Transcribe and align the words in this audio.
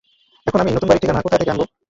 এখন 0.47 0.59
আমি 0.59 0.71
নতুন 0.71 0.87
বাড়ির 0.89 1.01
ঠিকানা 1.03 1.21
কোথায় 1.21 1.39
থেকে 1.39 1.51
আনবো? 1.51 1.65